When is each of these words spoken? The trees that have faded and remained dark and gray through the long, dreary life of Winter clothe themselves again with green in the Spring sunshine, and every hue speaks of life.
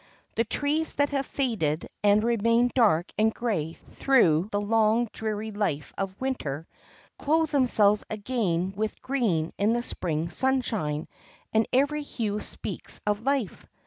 The 0.33 0.45
trees 0.45 0.95
that 0.95 1.09
have 1.11 1.27
faded 1.27 1.87
and 2.03 2.23
remained 2.23 2.71
dark 2.73 3.11
and 3.19 3.31
gray 3.31 3.73
through 3.73 4.49
the 4.51 4.59
long, 4.59 5.07
dreary 5.13 5.51
life 5.51 5.93
of 5.95 6.19
Winter 6.19 6.65
clothe 7.19 7.51
themselves 7.51 8.03
again 8.09 8.73
with 8.75 8.99
green 9.03 9.53
in 9.59 9.73
the 9.73 9.83
Spring 9.83 10.31
sunshine, 10.31 11.07
and 11.53 11.67
every 11.71 12.01
hue 12.01 12.39
speaks 12.39 12.99
of 13.05 13.21
life. 13.27 13.67